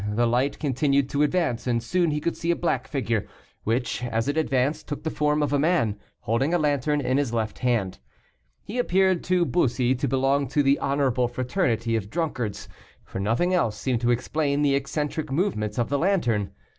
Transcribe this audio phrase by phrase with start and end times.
[0.11, 3.27] The light continued to advance, and soon he could see a black figure,
[3.65, 7.31] which, as it advanced, took the form of a man, holding a lantern in his
[7.33, 7.99] left hand.
[8.63, 12.67] He appeared to Bussy to belong to the honorable fraternity of drunkards,
[13.05, 16.49] for nothing else seemed to explain the eccentric movements of the lantern.